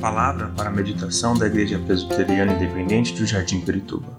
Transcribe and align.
Palavra 0.00 0.48
para 0.56 0.70
a 0.70 0.72
meditação 0.72 1.36
da 1.36 1.46
Igreja 1.46 1.78
Presbiteriana 1.80 2.54
Independente 2.54 3.12
do 3.12 3.26
Jardim 3.26 3.60
Perituba. 3.60 4.18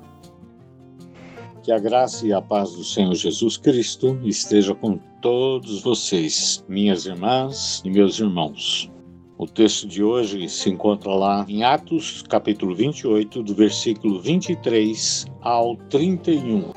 Que 1.64 1.72
a 1.72 1.80
graça 1.80 2.28
e 2.28 2.32
a 2.32 2.40
paz 2.40 2.72
do 2.74 2.84
Senhor 2.84 3.16
Jesus 3.16 3.58
Cristo 3.58 4.20
esteja 4.24 4.76
com 4.76 5.00
todos 5.24 5.82
vocês, 5.82 6.64
minhas 6.70 7.08
irmãs 7.08 7.82
e 7.84 7.90
meus 7.90 8.20
irmãos. 8.20 8.92
O 9.40 9.48
texto 9.48 9.88
de 9.88 10.04
hoje 10.04 10.48
se 10.50 10.70
encontra 10.70 11.12
lá 11.16 11.44
em 11.50 11.64
Atos, 11.64 12.24
capítulo 12.30 12.76
28, 12.76 13.42
do 13.42 13.56
versículo 13.56 14.22
23 14.22 15.26
ao 15.42 15.76
31. 15.76 16.74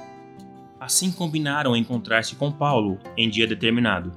Assim 0.81 1.13
combinaram 1.13 1.77
encontrar-se 1.77 2.37
com 2.37 2.51
Paulo 2.51 2.99
em 3.19 3.29
dia 3.29 3.47
determinado, 3.47 4.13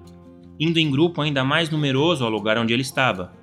indo 0.57 0.79
em 0.79 0.89
grupo 0.89 1.21
ainda 1.21 1.43
mais 1.43 1.69
numeroso 1.69 2.23
ao 2.23 2.31
lugar 2.31 2.57
onde 2.57 2.71
ele 2.71 2.83
estava. 2.83 3.35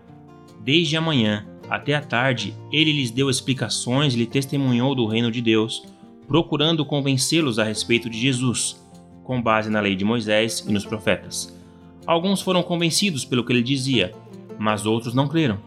Desde 0.64 0.96
a 0.96 1.00
manhã 1.00 1.46
até 1.68 1.95
a 1.95 2.00
tarde, 2.00 2.54
ele 2.73 2.91
lhes 2.91 3.10
deu 3.10 3.28
explicações 3.28 4.14
e 4.14 4.16
lhe 4.16 4.27
testemunhou 4.27 4.95
do 4.95 5.06
reino 5.06 5.30
de 5.30 5.42
Deus, 5.42 5.84
procurando 6.27 6.87
convencê-los 6.87 7.59
a 7.59 7.64
respeito 7.64 8.09
de 8.09 8.18
Jesus, 8.18 8.82
com 9.23 9.42
base 9.42 9.68
na 9.68 9.80
lei 9.80 9.95
de 9.95 10.06
Moisés 10.06 10.64
e 10.66 10.73
nos 10.73 10.87
profetas. 10.87 11.54
Alguns 12.06 12.40
foram 12.40 12.62
convencidos 12.62 13.27
pelo 13.27 13.45
que 13.45 13.52
ele 13.52 13.62
dizia, 13.62 14.12
mas 14.59 14.87
outros 14.87 15.12
não 15.12 15.28
creram. 15.28 15.59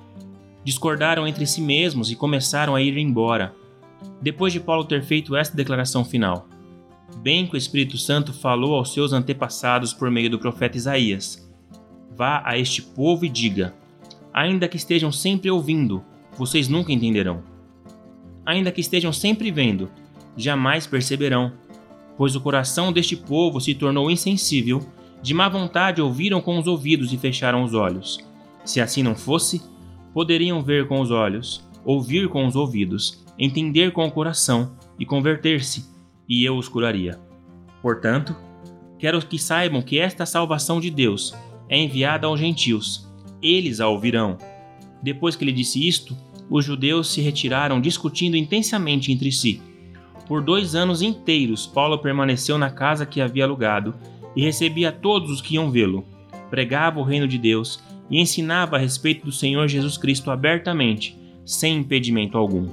Discordaram 0.63 1.27
entre 1.27 1.45
si 1.45 1.61
mesmos 1.61 2.09
e 2.09 2.15
começaram 2.15 2.73
a 2.73 2.81
ir 2.81 2.97
embora. 2.97 3.53
Depois 4.19 4.51
de 4.51 4.59
Paulo 4.59 4.83
ter 4.83 5.03
feito 5.03 5.35
esta 5.35 5.55
declaração 5.55 6.03
final: 6.03 6.47
Bem 7.17 7.45
que 7.45 7.53
o 7.53 7.57
Espírito 7.57 7.99
Santo 7.99 8.33
falou 8.33 8.73
aos 8.73 8.93
seus 8.93 9.13
antepassados 9.13 9.93
por 9.93 10.09
meio 10.09 10.29
do 10.29 10.39
profeta 10.39 10.75
Isaías: 10.75 11.47
Vá 12.15 12.41
a 12.43 12.57
este 12.57 12.81
povo 12.81 13.25
e 13.25 13.29
diga: 13.29 13.73
Ainda 14.37 14.67
que 14.67 14.77
estejam 14.77 15.11
sempre 15.11 15.49
ouvindo, 15.49 16.03
vocês 16.37 16.67
nunca 16.69 16.93
entenderão. 16.93 17.41
Ainda 18.45 18.71
que 18.71 18.79
estejam 18.79 19.11
sempre 19.11 19.49
vendo, 19.49 19.89
jamais 20.35 20.85
perceberão, 20.85 21.53
pois 22.15 22.35
o 22.35 22.41
coração 22.41 22.93
deste 22.93 23.15
povo 23.15 23.59
se 23.59 23.73
tornou 23.73 24.11
insensível, 24.11 24.85
de 25.23 25.33
má 25.33 25.49
vontade 25.49 26.03
ouviram 26.03 26.39
com 26.39 26.59
os 26.59 26.67
ouvidos 26.67 27.11
e 27.11 27.17
fecharam 27.17 27.63
os 27.63 27.73
olhos. 27.73 28.19
Se 28.63 28.79
assim 28.79 29.01
não 29.01 29.15
fosse, 29.15 29.59
poderiam 30.13 30.61
ver 30.61 30.87
com 30.87 31.01
os 31.01 31.09
olhos, 31.09 31.67
ouvir 31.83 32.29
com 32.29 32.45
os 32.45 32.55
ouvidos, 32.55 33.25
entender 33.39 33.91
com 33.91 34.05
o 34.05 34.11
coração 34.11 34.77
e 34.99 35.05
converter-se, 35.05 35.83
e 36.29 36.45
eu 36.45 36.55
os 36.55 36.69
curaria. 36.69 37.19
Portanto, 37.81 38.35
quero 38.99 39.19
que 39.25 39.39
saibam 39.39 39.81
que 39.81 39.97
esta 39.97 40.27
salvação 40.27 40.79
de 40.79 40.91
Deus 40.91 41.33
é 41.67 41.75
enviada 41.75 42.27
aos 42.27 42.39
gentios 42.39 43.06
eles 43.41 43.79
a 43.79 43.87
ouvirão. 43.87 44.37
Depois 45.01 45.35
que 45.35 45.43
ele 45.43 45.51
disse 45.51 45.87
isto, 45.87 46.15
os 46.49 46.65
judeus 46.65 47.11
se 47.11 47.21
retiraram 47.21 47.79
discutindo 47.81 48.37
intensamente 48.37 49.11
entre 49.11 49.31
si. 49.31 49.61
Por 50.27 50.41
dois 50.41 50.75
anos 50.75 51.01
inteiros, 51.01 51.65
Paulo 51.65 51.97
permaneceu 51.99 52.57
na 52.57 52.69
casa 52.69 53.05
que 53.05 53.21
havia 53.21 53.45
alugado 53.45 53.95
e 54.35 54.41
recebia 54.41 54.91
todos 54.91 55.31
os 55.31 55.41
que 55.41 55.55
iam 55.55 55.71
vê-lo. 55.71 56.05
Pregava 56.49 56.99
o 56.99 57.03
reino 57.03 57.27
de 57.27 57.37
Deus 57.37 57.81
e 58.09 58.19
ensinava 58.19 58.75
a 58.75 58.79
respeito 58.79 59.25
do 59.25 59.31
Senhor 59.31 59.67
Jesus 59.67 59.97
Cristo 59.97 60.31
abertamente, 60.31 61.17
sem 61.45 61.77
impedimento 61.77 62.37
algum. 62.37 62.67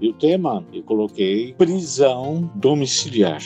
E 0.00 0.08
o 0.08 0.12
tema 0.12 0.64
eu 0.72 0.82
coloquei 0.82 1.54
prisão 1.54 2.50
domiciliar. 2.54 3.40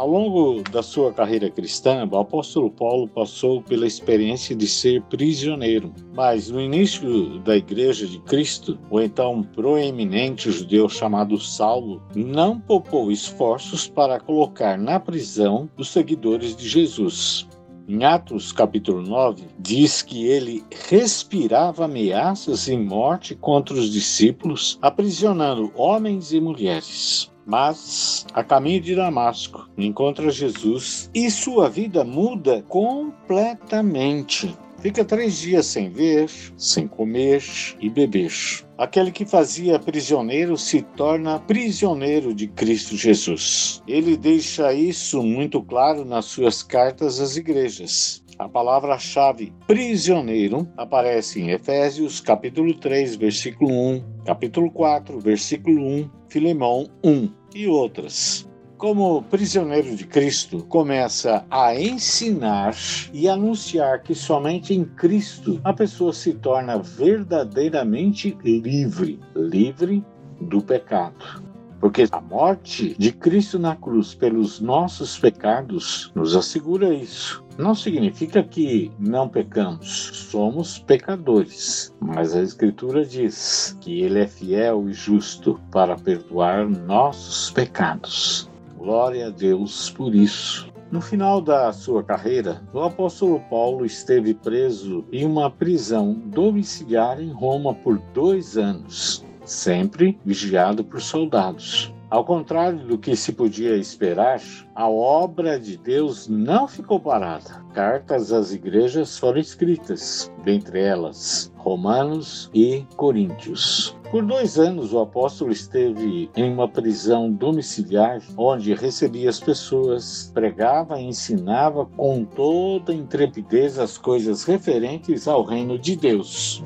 Ao 0.00 0.08
longo 0.08 0.62
da 0.70 0.82
sua 0.82 1.12
carreira 1.12 1.50
cristã, 1.50 2.08
o 2.10 2.16
apóstolo 2.16 2.70
Paulo 2.70 3.06
passou 3.06 3.60
pela 3.60 3.86
experiência 3.86 4.56
de 4.56 4.66
ser 4.66 5.02
prisioneiro. 5.02 5.92
Mas 6.14 6.48
no 6.50 6.58
início 6.58 7.38
da 7.40 7.54
Igreja 7.54 8.06
de 8.06 8.18
Cristo, 8.20 8.78
o 8.88 8.98
então 8.98 9.42
proeminente 9.42 10.50
judeu 10.50 10.88
chamado 10.88 11.38
Saulo 11.38 12.02
não 12.16 12.58
poupou 12.58 13.12
esforços 13.12 13.86
para 13.88 14.18
colocar 14.18 14.78
na 14.78 14.98
prisão 14.98 15.68
os 15.76 15.88
seguidores 15.90 16.56
de 16.56 16.66
Jesus. 16.66 17.46
Em 17.86 18.02
Atos 18.02 18.52
capítulo 18.52 19.02
9, 19.02 19.48
diz 19.58 20.00
que 20.00 20.26
ele 20.26 20.64
respirava 20.88 21.84
ameaças 21.84 22.68
e 22.68 22.76
morte 22.78 23.34
contra 23.34 23.74
os 23.74 23.90
discípulos, 23.90 24.78
aprisionando 24.80 25.70
homens 25.76 26.32
e 26.32 26.40
mulheres. 26.40 27.30
Mas, 27.50 28.24
a 28.32 28.44
caminho 28.44 28.80
de 28.80 28.94
Damasco, 28.94 29.68
encontra 29.76 30.30
Jesus 30.30 31.10
e 31.12 31.28
sua 31.28 31.68
vida 31.68 32.04
muda 32.04 32.64
completamente. 32.68 34.56
Fica 34.78 35.04
três 35.04 35.40
dias 35.40 35.66
sem 35.66 35.90
ver, 35.90 36.30
sem 36.56 36.86
comer 36.86 37.42
e 37.80 37.90
beber. 37.90 38.32
Aquele 38.78 39.10
que 39.10 39.26
fazia 39.26 39.80
prisioneiro 39.80 40.56
se 40.56 40.80
torna 40.80 41.40
prisioneiro 41.40 42.32
de 42.32 42.46
Cristo 42.46 42.96
Jesus. 42.96 43.82
Ele 43.86 44.16
deixa 44.16 44.72
isso 44.72 45.20
muito 45.22 45.60
claro 45.60 46.04
nas 46.04 46.26
suas 46.26 46.62
cartas 46.62 47.20
às 47.20 47.36
igrejas. 47.36 48.19
A 48.40 48.48
palavra-chave 48.48 49.52
prisioneiro 49.66 50.66
aparece 50.74 51.42
em 51.42 51.50
Efésios 51.50 52.22
capítulo 52.22 52.72
3, 52.72 53.16
versículo 53.16 53.70
1, 53.70 54.04
capítulo 54.24 54.70
4, 54.70 55.20
versículo 55.20 55.78
1, 55.78 56.10
Filemão 56.26 56.88
1 57.04 57.30
e 57.54 57.68
outras. 57.68 58.48
Como 58.78 59.22
prisioneiro 59.24 59.94
de 59.94 60.06
Cristo, 60.06 60.64
começa 60.70 61.44
a 61.50 61.78
ensinar 61.78 62.74
e 63.12 63.28
anunciar 63.28 64.02
que 64.02 64.14
somente 64.14 64.72
em 64.72 64.86
Cristo 64.86 65.60
a 65.62 65.74
pessoa 65.74 66.14
se 66.14 66.32
torna 66.32 66.78
verdadeiramente 66.78 68.34
livre 68.42 69.20
livre 69.36 70.02
do 70.40 70.62
pecado. 70.62 71.44
Porque 71.78 72.06
a 72.10 72.20
morte 72.22 72.94
de 72.98 73.12
Cristo 73.12 73.58
na 73.58 73.76
cruz 73.76 74.14
pelos 74.14 74.60
nossos 74.60 75.18
pecados 75.18 76.10
nos 76.14 76.34
assegura 76.34 76.94
isso. 76.94 77.44
Não 77.60 77.74
significa 77.74 78.42
que 78.42 78.90
não 78.98 79.28
pecamos, 79.28 79.88
somos 80.30 80.78
pecadores, 80.78 81.94
mas 82.00 82.34
a 82.34 82.42
Escritura 82.42 83.04
diz 83.04 83.76
que 83.82 84.00
Ele 84.00 84.20
é 84.20 84.26
fiel 84.26 84.88
e 84.88 84.94
justo 84.94 85.60
para 85.70 85.94
perdoar 85.94 86.66
nossos 86.66 87.50
pecados. 87.50 88.48
Glória 88.78 89.26
a 89.26 89.30
Deus 89.30 89.90
por 89.90 90.14
isso. 90.14 90.72
No 90.90 91.02
final 91.02 91.42
da 91.42 91.70
sua 91.70 92.02
carreira, 92.02 92.62
o 92.72 92.80
apóstolo 92.80 93.38
Paulo 93.50 93.84
esteve 93.84 94.32
preso 94.32 95.04
em 95.12 95.26
uma 95.26 95.50
prisão 95.50 96.14
domiciliar 96.14 97.20
em 97.20 97.30
Roma 97.30 97.74
por 97.74 97.98
dois 98.14 98.56
anos 98.56 99.22
sempre 99.44 100.18
vigiado 100.24 100.84
por 100.84 101.00
soldados. 101.00 101.92
Ao 102.10 102.24
contrário 102.24 102.80
do 102.80 102.98
que 102.98 103.14
se 103.14 103.30
podia 103.32 103.76
esperar, 103.76 104.42
a 104.74 104.88
obra 104.90 105.60
de 105.60 105.76
Deus 105.76 106.26
não 106.26 106.66
ficou 106.66 106.98
parada. 106.98 107.64
Cartas 107.72 108.32
às 108.32 108.52
igrejas 108.52 109.16
foram 109.16 109.38
escritas, 109.38 110.28
dentre 110.44 110.80
elas 110.80 111.52
Romanos 111.56 112.50
e 112.52 112.84
Coríntios. 112.96 113.96
Por 114.10 114.26
dois 114.26 114.58
anos, 114.58 114.92
o 114.92 114.98
apóstolo 114.98 115.52
esteve 115.52 116.28
em 116.34 116.52
uma 116.52 116.66
prisão 116.66 117.30
domiciliar, 117.30 118.20
onde 118.36 118.74
recebia 118.74 119.30
as 119.30 119.38
pessoas, 119.38 120.32
pregava 120.34 120.98
e 120.98 121.04
ensinava 121.04 121.86
com 121.86 122.24
toda 122.24 122.92
intrepidez 122.92 123.78
as 123.78 123.96
coisas 123.96 124.42
referentes 124.42 125.28
ao 125.28 125.44
reino 125.44 125.78
de 125.78 125.94
Deus. 125.94 126.60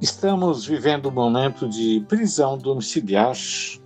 Estamos 0.00 0.66
vivendo 0.66 1.08
um 1.08 1.12
momento 1.12 1.66
de 1.66 2.04
prisão 2.06 2.58
domiciliar 2.58 3.34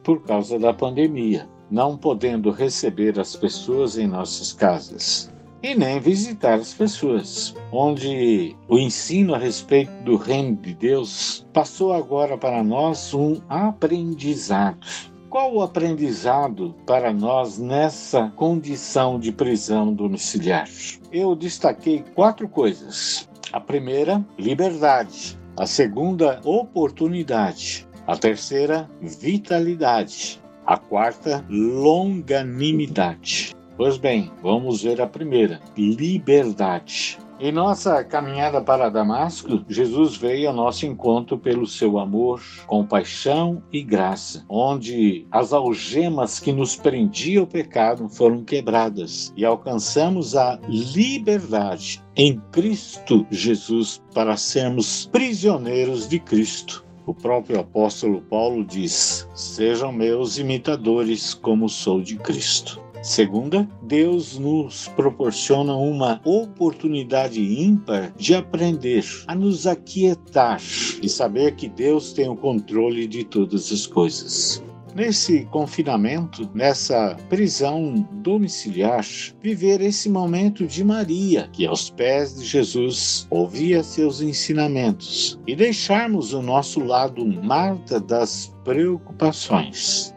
por 0.03 0.21
causa 0.25 0.59
da 0.59 0.75
pandemia, 0.75 1.48
não 1.71 1.97
podendo 1.97 2.50
receber 2.50 3.19
as 3.21 3.37
pessoas 3.37 3.97
em 3.97 4.09
nossas 4.09 4.53
casas 4.53 5.32
e 5.62 5.72
nem 5.75 6.00
visitar 6.00 6.54
as 6.54 6.75
pessoas, 6.75 7.54
onde 7.71 8.56
o 8.69 8.76
ensino 8.76 9.34
a 9.34 9.39
respeito 9.39 9.92
do 10.03 10.16
reino 10.16 10.57
de 10.57 10.74
Deus 10.74 11.47
passou 11.53 11.92
agora 11.92 12.36
para 12.36 12.65
nós 12.65 13.15
um 13.15 13.41
aprendizado. 13.48 14.84
Qual 15.28 15.54
o 15.54 15.63
aprendizado 15.63 16.74
para 16.84 17.13
nós 17.13 17.56
nessa 17.56 18.30
condição 18.30 19.16
de 19.16 19.30
prisão 19.30 19.95
domiciliar? 19.95 20.68
Eu 21.13 21.36
destaquei 21.36 22.03
quatro 22.16 22.48
coisas. 22.48 23.28
A 23.53 23.60
primeira, 23.60 24.24
liberdade. 24.36 25.40
A 25.60 25.66
segunda, 25.66 26.41
oportunidade. 26.42 27.86
A 28.07 28.16
terceira, 28.16 28.89
vitalidade. 28.98 30.41
A 30.65 30.78
quarta, 30.78 31.45
longanimidade. 31.51 33.54
Pois 33.77 33.98
bem, 33.98 34.33
vamos 34.42 34.83
ver 34.83 35.03
a 35.03 35.07
primeira, 35.07 35.60
liberdade. 35.77 37.18
Em 37.42 37.51
nossa 37.51 38.04
caminhada 38.04 38.60
para 38.60 38.91
Damasco, 38.91 39.65
Jesus 39.66 40.15
veio 40.15 40.51
ao 40.51 40.54
nosso 40.54 40.84
encontro 40.84 41.39
pelo 41.39 41.66
seu 41.66 41.98
amor, 41.98 42.42
compaixão 42.66 43.63
e 43.72 43.83
graça, 43.83 44.45
onde 44.47 45.27
as 45.31 45.51
algemas 45.51 46.39
que 46.39 46.53
nos 46.53 46.77
prendiam 46.77 47.45
ao 47.45 47.47
pecado 47.47 48.10
foram 48.10 48.45
quebradas 48.45 49.33
e 49.34 49.42
alcançamos 49.42 50.37
a 50.37 50.60
liberdade 50.69 52.03
em 52.15 52.39
Cristo 52.53 53.27
Jesus 53.31 54.03
para 54.13 54.37
sermos 54.37 55.07
prisioneiros 55.07 56.07
de 56.07 56.19
Cristo. 56.19 56.84
O 57.07 57.15
próprio 57.15 57.59
apóstolo 57.59 58.21
Paulo 58.21 58.63
diz: 58.63 59.27
Sejam 59.34 59.91
meus 59.91 60.37
imitadores, 60.37 61.33
como 61.33 61.71
sou 61.71 62.03
de 62.03 62.16
Cristo. 62.16 62.90
Segunda, 63.02 63.66
Deus 63.82 64.38
nos 64.38 64.88
proporciona 64.88 65.74
uma 65.74 66.20
oportunidade 66.22 67.41
ímpar 67.41 68.12
de 68.16 68.34
aprender 68.34 69.04
a 69.26 69.34
nos 69.34 69.66
aquietar 69.66 70.60
e 71.02 71.08
saber 71.08 71.56
que 71.56 71.66
Deus 71.66 72.12
tem 72.12 72.28
o 72.28 72.36
controle 72.36 73.06
de 73.06 73.24
todas 73.24 73.72
as 73.72 73.86
coisas. 73.86 74.62
Nesse 74.94 75.44
confinamento, 75.47 76.50
nessa 76.52 77.16
prisão 77.28 78.06
domiciliar, 78.22 79.06
viver 79.41 79.80
esse 79.80 80.10
momento 80.10 80.66
de 80.66 80.84
Maria, 80.84 81.48
que 81.53 81.64
aos 81.64 81.88
pés 81.88 82.34
de 82.34 82.44
Jesus 82.44 83.26
ouvia 83.30 83.82
seus 83.84 84.20
ensinamentos, 84.20 85.38
e 85.46 85.54
deixarmos 85.54 86.34
o 86.34 86.42
nosso 86.42 86.80
lado 86.80 87.24
Marta 87.24 88.00
das 88.00 88.53
preocupações. 88.64 90.12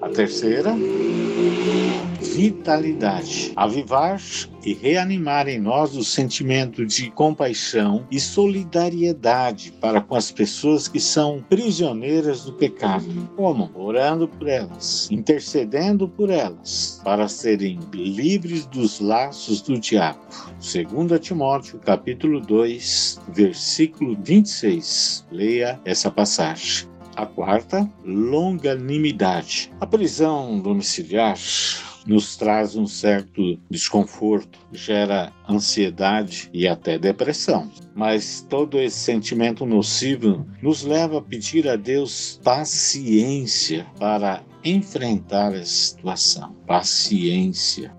A 0.00 0.08
terceira, 0.08 0.76
vitalidade. 2.20 3.52
Avivar 3.56 4.20
e 4.64 4.72
reanimar 4.72 5.48
em 5.48 5.58
nós 5.58 5.96
o 5.96 6.04
sentimento 6.04 6.86
de 6.86 7.10
compaixão 7.10 8.06
e 8.08 8.20
solidariedade 8.20 9.72
para 9.80 10.00
com 10.00 10.14
as 10.14 10.30
pessoas 10.30 10.86
que 10.86 11.00
são 11.00 11.44
prisioneiras 11.48 12.44
do 12.44 12.52
pecado. 12.52 13.06
Como? 13.34 13.72
Orando 13.74 14.28
por 14.28 14.46
elas, 14.46 15.08
intercedendo 15.10 16.08
por 16.08 16.30
elas, 16.30 17.00
para 17.02 17.26
serem 17.26 17.80
livres 17.92 18.66
dos 18.66 19.00
laços 19.00 19.60
do 19.60 19.80
diabo. 19.80 20.20
2 20.60 21.20
Timóteo, 21.20 21.80
capítulo 21.80 22.40
2, 22.40 23.20
versículo 23.34 24.16
26. 24.22 25.26
Leia 25.32 25.80
essa 25.84 26.08
passagem. 26.08 26.86
A 27.18 27.26
quarta, 27.26 27.92
longanimidade. 28.04 29.72
A 29.80 29.86
prisão 29.88 30.60
domiciliar 30.60 31.36
nos 32.06 32.36
traz 32.36 32.76
um 32.76 32.86
certo 32.86 33.58
desconforto, 33.68 34.60
gera 34.72 35.32
ansiedade 35.48 36.48
e 36.52 36.68
até 36.68 36.96
depressão. 36.96 37.72
Mas 37.92 38.46
todo 38.48 38.78
esse 38.78 39.00
sentimento 39.00 39.66
nocivo 39.66 40.46
nos 40.62 40.84
leva 40.84 41.18
a 41.18 41.20
pedir 41.20 41.68
a 41.68 41.74
Deus 41.74 42.38
paciência 42.44 43.84
para 43.98 44.44
enfrentar 44.62 45.52
a 45.52 45.64
situação. 45.64 46.54
Paciência. 46.68 47.92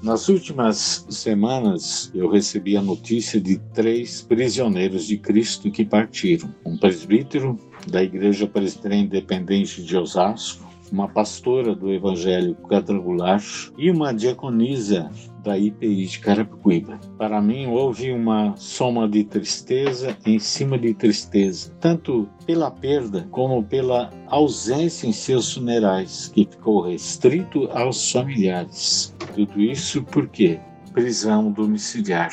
Nas 0.00 0.28
últimas 0.28 1.04
semanas, 1.10 2.10
eu 2.14 2.30
recebi 2.30 2.76
a 2.76 2.80
notícia 2.80 3.40
de 3.40 3.58
três 3.74 4.22
prisioneiros 4.22 5.06
de 5.06 5.18
Cristo 5.18 5.72
que 5.72 5.84
partiram: 5.84 6.54
um 6.64 6.78
presbítero, 6.78 7.58
da 7.86 8.02
Igreja 8.02 8.46
Presbiteriana 8.46 9.04
Independente 9.04 9.82
de 9.82 9.96
Osasco, 9.96 10.68
uma 10.92 11.08
pastora 11.08 11.74
do 11.74 11.92
Evangelho 11.92 12.54
Quadrangular 12.56 13.42
e 13.78 13.90
uma 13.90 14.12
diaconisa 14.12 15.10
da 15.42 15.56
IPI 15.56 16.06
de 16.06 16.18
Carapicuíba. 16.18 16.98
Para 17.16 17.40
mim, 17.40 17.66
houve 17.66 18.12
uma 18.12 18.54
soma 18.56 19.08
de 19.08 19.24
tristeza 19.24 20.16
em 20.26 20.38
cima 20.38 20.78
de 20.78 20.92
tristeza, 20.92 21.72
tanto 21.80 22.28
pela 22.44 22.70
perda 22.70 23.26
como 23.30 23.62
pela 23.62 24.10
ausência 24.26 25.06
em 25.06 25.12
seus 25.12 25.54
funerais, 25.54 26.30
que 26.34 26.44
ficou 26.44 26.82
restrito 26.82 27.68
aos 27.72 28.10
familiares. 28.10 29.14
Tudo 29.34 29.60
isso 29.60 30.02
porque 30.02 30.58
prisão 30.92 31.52
domiciliar. 31.52 32.30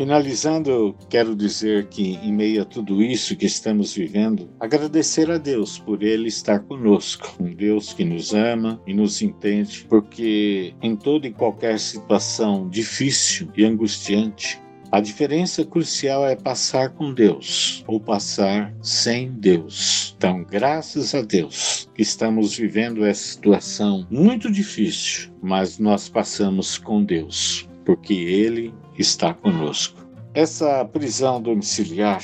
Finalizando, 0.00 0.96
quero 1.10 1.36
dizer 1.36 1.88
que, 1.88 2.14
em 2.22 2.32
meio 2.32 2.62
a 2.62 2.64
tudo 2.64 3.02
isso 3.02 3.36
que 3.36 3.44
estamos 3.44 3.92
vivendo, 3.92 4.48
agradecer 4.58 5.30
a 5.30 5.36
Deus 5.36 5.78
por 5.78 6.02
Ele 6.02 6.28
estar 6.28 6.60
conosco, 6.60 7.36
um 7.38 7.54
Deus 7.54 7.92
que 7.92 8.02
nos 8.02 8.32
ama 8.32 8.80
e 8.86 8.94
nos 8.94 9.20
entende, 9.20 9.84
porque 9.90 10.72
em 10.80 10.96
toda 10.96 11.26
e 11.26 11.30
qualquer 11.30 11.78
situação 11.78 12.66
difícil 12.66 13.50
e 13.54 13.62
angustiante, 13.62 14.58
a 14.90 15.00
diferença 15.00 15.66
crucial 15.66 16.26
é 16.26 16.34
passar 16.34 16.88
com 16.94 17.12
Deus 17.12 17.84
ou 17.86 18.00
passar 18.00 18.74
sem 18.80 19.30
Deus. 19.30 20.14
Então, 20.16 20.42
graças 20.44 21.14
a 21.14 21.20
Deus 21.20 21.90
que 21.94 22.00
estamos 22.00 22.56
vivendo 22.56 23.04
essa 23.04 23.34
situação 23.34 24.06
muito 24.10 24.50
difícil, 24.50 25.30
mas 25.42 25.78
nós 25.78 26.08
passamos 26.08 26.78
com 26.78 27.04
Deus, 27.04 27.68
porque 27.90 28.14
Ele 28.14 28.72
está 28.96 29.34
conosco. 29.34 29.98
Essa 30.32 30.84
prisão 30.84 31.42
domiciliar 31.42 32.22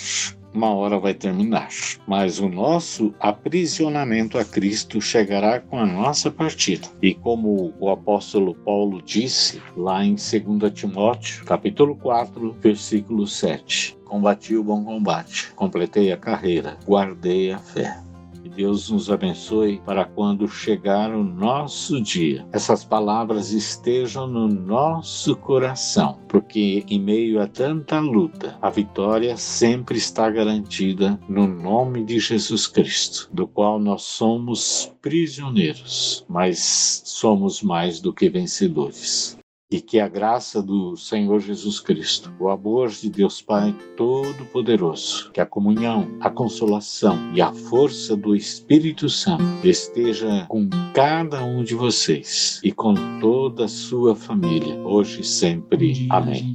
uma 0.54 0.72
hora 0.72 0.96
vai 0.96 1.12
terminar, 1.12 1.68
mas 2.06 2.38
o 2.38 2.48
nosso 2.48 3.12
aprisionamento 3.18 4.38
a 4.38 4.44
Cristo 4.44 5.00
chegará 5.00 5.58
com 5.58 5.76
a 5.76 5.84
nossa 5.84 6.30
partida. 6.30 6.86
E 7.02 7.14
como 7.14 7.74
o 7.80 7.90
apóstolo 7.90 8.54
Paulo 8.54 9.02
disse 9.02 9.60
lá 9.76 10.04
em 10.04 10.14
2 10.14 10.72
Timóteo, 10.72 11.44
capítulo 11.44 11.96
4, 11.96 12.56
versículo 12.60 13.26
7: 13.26 13.98
Combati 14.04 14.56
o 14.56 14.62
bom 14.62 14.84
combate, 14.84 15.52
completei 15.56 16.12
a 16.12 16.16
carreira, 16.16 16.78
guardei 16.86 17.50
a 17.50 17.58
fé. 17.58 18.05
Deus 18.56 18.88
nos 18.88 19.10
abençoe 19.10 19.82
para 19.84 20.06
quando 20.06 20.48
chegar 20.48 21.14
o 21.14 21.22
nosso 21.22 22.00
dia, 22.00 22.46
essas 22.50 22.82
palavras 22.82 23.50
estejam 23.50 24.26
no 24.26 24.48
nosso 24.48 25.36
coração, 25.36 26.18
porque 26.26 26.82
em 26.88 26.98
meio 26.98 27.38
a 27.38 27.46
tanta 27.46 28.00
luta, 28.00 28.56
a 28.62 28.70
vitória 28.70 29.36
sempre 29.36 29.98
está 29.98 30.30
garantida 30.30 31.20
no 31.28 31.46
nome 31.46 32.02
de 32.02 32.18
Jesus 32.18 32.66
Cristo, 32.66 33.28
do 33.30 33.46
qual 33.46 33.78
nós 33.78 34.04
somos 34.04 34.90
prisioneiros, 35.02 36.24
mas 36.26 37.02
somos 37.04 37.62
mais 37.62 38.00
do 38.00 38.10
que 38.10 38.30
vencedores 38.30 39.35
e 39.70 39.80
que 39.80 39.98
a 39.98 40.08
graça 40.08 40.62
do 40.62 40.96
Senhor 40.96 41.40
Jesus 41.40 41.80
Cristo, 41.80 42.32
o 42.38 42.48
amor 42.48 42.88
de 42.88 43.10
Deus 43.10 43.42
Pai 43.42 43.74
Todo-Poderoso, 43.96 45.30
que 45.32 45.40
a 45.40 45.46
comunhão, 45.46 46.08
a 46.20 46.30
consolação 46.30 47.32
e 47.34 47.40
a 47.40 47.52
força 47.52 48.16
do 48.16 48.34
Espírito 48.34 49.08
Santo 49.08 49.44
esteja 49.64 50.46
com 50.48 50.68
cada 50.94 51.44
um 51.44 51.64
de 51.64 51.74
vocês 51.74 52.60
e 52.62 52.70
com 52.70 52.94
toda 53.20 53.64
a 53.64 53.68
sua 53.68 54.14
família, 54.14 54.76
hoje 54.86 55.22
e 55.22 55.24
sempre. 55.24 56.06
Amém. 56.10 56.54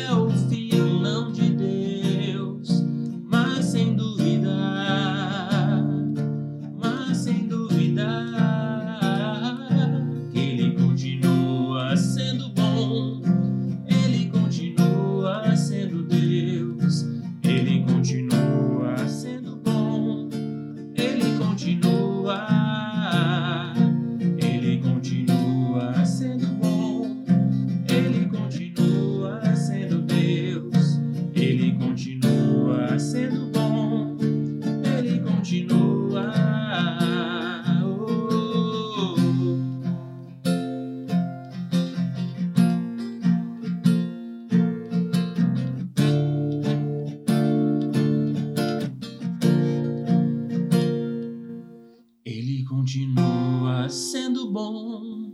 continua 53.21 53.89
sendo 53.89 54.51
bom, 54.51 55.31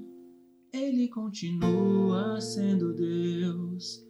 Ele 0.74 1.08
continua 1.08 2.40
sendo 2.42 2.94
Deus, 2.94 4.06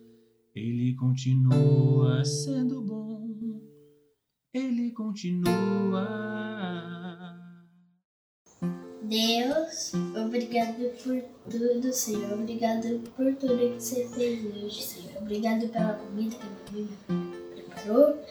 Ele 0.56 0.96
continua 0.96 2.26
sendo 2.26 2.82
bom, 2.82 3.62
Ele 4.54 4.92
continua. 4.92 6.08
Deus, 9.04 9.94
obrigado 10.26 10.84
por 11.04 11.22
tudo, 11.50 11.94
Senhor. 11.94 12.34
Obrigado 12.34 13.00
por 13.16 13.34
tudo 13.36 13.58
que 13.58 13.80
você 13.80 14.08
fez 14.10 14.44
hoje, 14.44 14.82
Senhor. 14.82 15.22
Obrigado 15.22 15.70
pela 15.70 15.94
comida 15.94 16.36
que 16.36 16.74
minha 16.74 16.88
mãe 17.08 17.32
preparou. 17.54 18.22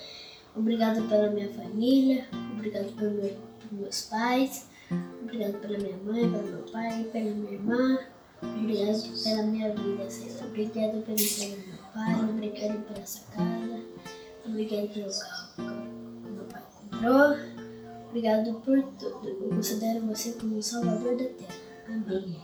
Obrigado 0.55 1.09
pela 1.09 1.31
minha 1.31 1.49
família. 1.55 2.27
Obrigado 2.53 2.93
pelo 2.95 3.11
meu, 3.13 3.35
pelos 3.61 3.81
meus 3.81 4.03
pais. 4.03 4.76
Obrigado 5.23 5.61
pela 5.61 5.79
minha 5.79 5.97
mãe, 5.99 6.31
pelo 6.31 6.49
meu 6.49 6.63
pai, 6.73 7.05
pela 7.13 7.31
minha 7.31 7.53
irmã. 7.53 7.99
Obrigado 8.43 9.23
pela 9.23 9.43
minha 9.43 9.75
vida, 9.75 10.11
Senhor. 10.11 10.45
Obrigado 10.47 11.03
pelo 11.05 11.21
emprego 11.21 11.57
do 11.57 11.67
meu 11.69 11.79
pai. 11.93 12.15
Obrigado 12.31 12.87
por 12.87 12.99
essa 12.99 13.21
casa. 13.33 13.83
Obrigado 14.47 14.89
pelo 14.89 15.11
carro 15.11 15.53
que 16.23 16.31
meu 16.31 16.45
pai 16.45 16.63
comprou. 16.81 17.57
Obrigado 18.09 18.55
por 18.61 18.83
tudo. 18.99 19.29
Eu 19.29 19.49
considero 19.49 20.07
você 20.07 20.33
como 20.33 20.57
o 20.57 20.63
salvador 20.63 21.17
da 21.17 21.25
terra. 21.25 21.55
Amém. 21.89 22.37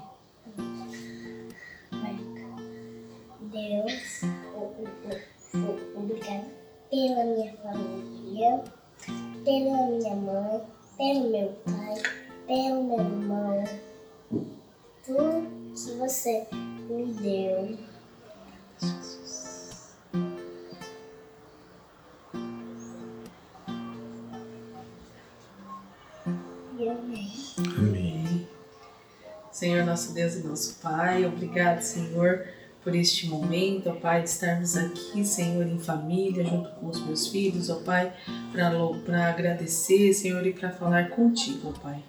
Amém. 26.93 27.33
Amém. 27.79 28.49
Senhor 29.51 29.85
nosso 29.85 30.15
Deus 30.15 30.35
e 30.35 30.47
nosso 30.47 30.79
Pai, 30.81 31.27
obrigado, 31.27 31.81
Senhor, 31.83 32.47
por 32.83 32.95
este 32.97 33.29
momento, 33.29 33.91
ó 33.91 33.93
Pai, 33.93 34.23
de 34.23 34.31
estarmos 34.31 34.77
aqui, 34.77 35.25
Senhor, 35.25 35.67
em 35.67 35.79
família, 35.79 36.45
junto 36.45 36.71
com 36.71 36.87
os 36.87 37.05
meus 37.05 37.29
filhos, 37.29 37.69
ó 37.69 37.77
Pai, 37.77 38.13
para 38.53 39.29
agradecer, 39.29 40.13
Senhor, 40.15 40.45
e 40.47 40.53
para 40.53 40.71
falar 40.71 41.11
contigo, 41.11 41.69
ó 41.69 41.79
Pai. 41.79 42.03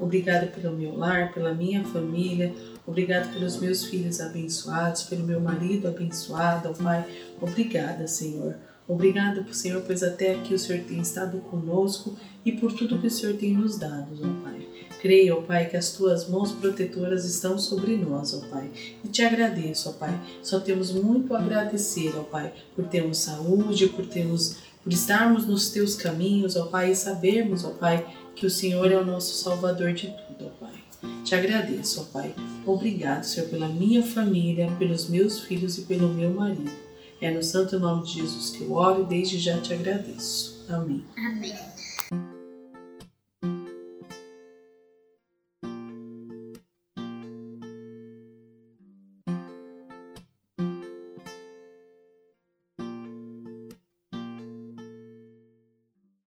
Obrigado 0.00 0.50
pelo 0.52 0.76
meu 0.76 0.96
lar, 0.96 1.32
pela 1.32 1.54
minha 1.54 1.84
família, 1.84 2.52
obrigado 2.86 3.32
pelos 3.32 3.58
meus 3.60 3.84
filhos 3.84 4.20
abençoados, 4.20 5.04
pelo 5.04 5.24
meu 5.24 5.40
marido 5.40 5.88
abençoado, 5.88 6.70
ó 6.70 6.82
Pai. 6.82 7.04
Obrigada, 7.40 8.06
Senhor. 8.06 8.56
Obrigado, 8.88 9.44
Senhor, 9.52 9.82
pois 9.82 10.02
até 10.02 10.34
aqui 10.34 10.54
o 10.54 10.58
Senhor 10.58 10.82
tem 10.82 10.98
estado 10.98 11.36
conosco 11.40 12.16
e 12.42 12.52
por 12.52 12.72
tudo 12.72 12.98
que 12.98 13.06
o 13.06 13.10
Senhor 13.10 13.36
tem 13.36 13.52
nos 13.52 13.76
dado, 13.76 14.08
ó 14.22 14.42
Pai. 14.42 14.66
Creio, 15.02 15.36
ó 15.36 15.42
Pai, 15.42 15.68
que 15.68 15.76
as 15.76 15.92
tuas 15.92 16.26
mãos 16.26 16.52
protetoras 16.52 17.26
estão 17.26 17.58
sobre 17.58 17.98
nós, 17.98 18.32
ó 18.32 18.40
Pai. 18.48 18.70
E 19.04 19.08
te 19.08 19.22
agradeço, 19.22 19.90
ó 19.90 19.92
Pai. 19.92 20.18
Só 20.42 20.58
temos 20.58 20.90
muito 20.90 21.34
a 21.34 21.38
agradecer, 21.38 22.14
ó 22.16 22.22
Pai, 22.22 22.50
por 22.74 22.86
termos 22.86 23.18
saúde, 23.18 23.88
por 23.88 24.06
termos, 24.06 24.56
por 24.82 24.90
estarmos 24.90 25.46
nos 25.46 25.68
teus 25.68 25.94
caminhos, 25.94 26.56
ó 26.56 26.64
Pai, 26.64 26.92
e 26.92 26.96
sabermos, 26.96 27.66
ó 27.66 27.70
Pai, 27.72 28.06
que 28.34 28.46
o 28.46 28.50
Senhor 28.50 28.90
é 28.90 28.96
o 28.96 29.04
nosso 29.04 29.34
Salvador 29.34 29.92
de 29.92 30.06
tudo, 30.06 30.46
ó 30.46 30.64
Pai. 30.64 31.12
Te 31.24 31.34
agradeço, 31.34 32.00
ó 32.00 32.04
Pai. 32.04 32.34
Obrigado, 32.64 33.24
Senhor, 33.24 33.50
pela 33.50 33.68
minha 33.68 34.02
família, 34.02 34.74
pelos 34.78 35.10
meus 35.10 35.40
filhos 35.40 35.76
e 35.76 35.82
pelo 35.82 36.08
meu 36.08 36.30
marido. 36.30 36.87
É 37.20 37.30
no 37.30 37.42
santo 37.42 37.78
nome 37.80 38.04
de 38.04 38.20
Jesus 38.20 38.50
que 38.50 38.62
eu 38.62 38.72
oro 38.72 39.02
e 39.02 39.06
desde 39.06 39.38
já 39.38 39.60
te 39.60 39.74
agradeço. 39.74 40.64
Amém. 40.68 41.04
Amém. 41.16 41.54